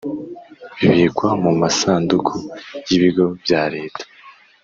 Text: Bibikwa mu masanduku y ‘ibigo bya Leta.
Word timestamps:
Bibikwa 0.79 1.29
mu 1.43 1.51
masanduku 1.61 2.35
y 2.87 2.91
‘ibigo 2.97 3.25
bya 3.43 3.61
Leta. 3.73 4.03